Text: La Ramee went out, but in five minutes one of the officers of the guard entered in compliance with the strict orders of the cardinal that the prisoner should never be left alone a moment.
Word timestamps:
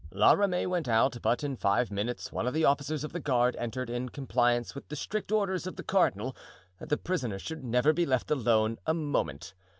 La 0.11 0.31
Ramee 0.31 0.65
went 0.65 0.87
out, 0.87 1.19
but 1.21 1.43
in 1.43 1.55
five 1.55 1.91
minutes 1.91 2.31
one 2.31 2.47
of 2.47 2.55
the 2.55 2.65
officers 2.65 3.03
of 3.03 3.13
the 3.13 3.19
guard 3.19 3.55
entered 3.57 3.87
in 3.87 4.09
compliance 4.09 4.73
with 4.73 4.87
the 4.89 4.95
strict 4.95 5.31
orders 5.31 5.67
of 5.67 5.75
the 5.75 5.83
cardinal 5.83 6.35
that 6.79 6.89
the 6.89 6.97
prisoner 6.97 7.37
should 7.37 7.63
never 7.63 7.93
be 7.93 8.07
left 8.07 8.31
alone 8.31 8.79
a 8.87 8.95
moment. 8.95 9.53